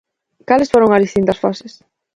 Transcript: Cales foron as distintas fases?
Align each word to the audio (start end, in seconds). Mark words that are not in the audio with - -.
Cales 0.47 0.71
foron 0.73 0.89
as 0.91 1.03
distintas 1.05 1.41
fases? 1.43 1.73